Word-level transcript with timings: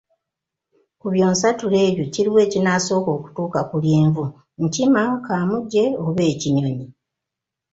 "Ku 0.99 1.07
byonsatule 1.13 1.77
ebyo 1.89 2.05
kiriwa 2.13 2.39
ekinaasooka 2.47 3.09
okutuuka 3.17 3.59
ku 3.69 3.75
lyenvu, 3.83 4.25
nkima, 4.63 5.01
kaamuje 5.25 5.83
oba 6.07 6.23
ekinyonyi?" 6.31 6.87